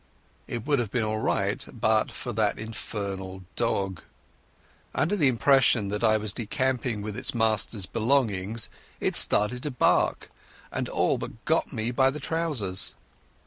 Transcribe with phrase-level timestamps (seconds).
[0.47, 4.01] It would have been all right but for that infernal dog.
[4.95, 8.67] Under the impression that I was decamping with its master's belongings,
[8.99, 10.31] it started to bark,
[10.71, 12.95] and all but got me by the trousers.